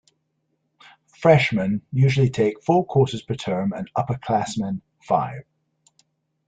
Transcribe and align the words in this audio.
Freshmen 1.19 1.83
usually 1.91 2.31
take 2.31 2.63
four 2.63 2.83
courses 2.87 3.21
per 3.21 3.35
term 3.35 3.71
and 3.71 3.87
upperclassmen 3.95 4.81
five. 5.03 5.43